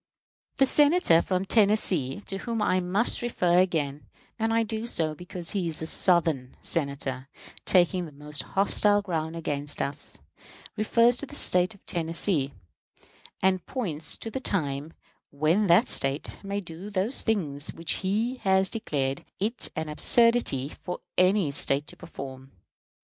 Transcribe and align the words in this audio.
The 0.55 0.65
Senator 0.65 1.21
from 1.21 1.45
Tennessee, 1.45 2.21
to 2.21 2.39
whom 2.39 2.59
I 2.59 2.79
must 2.79 3.21
refer 3.21 3.59
again 3.59 4.07
and 4.39 4.51
I 4.51 4.63
do 4.63 4.87
so 4.87 5.13
because 5.13 5.51
he 5.51 5.67
is 5.67 5.79
a 5.83 5.85
Southern 5.85 6.55
Senator 6.59 7.27
taking 7.65 8.07
the 8.07 8.11
most 8.11 8.41
hostile 8.41 9.03
ground 9.03 9.35
against 9.35 9.79
us, 9.79 10.19
refers 10.75 11.17
to 11.17 11.27
the 11.27 11.35
State 11.35 11.75
of 11.75 11.85
Tennessee, 11.85 12.51
and 13.43 13.63
points 13.67 14.17
to 14.17 14.31
the 14.31 14.39
time 14.39 14.93
when 15.29 15.67
that 15.67 15.87
State 15.87 16.43
may 16.43 16.61
do 16.61 16.89
those 16.89 17.21
things 17.21 17.71
which 17.71 17.97
he 18.01 18.37
has 18.37 18.69
declared 18.71 19.23
it 19.39 19.69
an 19.75 19.87
absurdity 19.87 20.69
for 20.83 21.01
any 21.15 21.51
State 21.51 21.85
to 21.85 21.95
perform. 21.95 22.51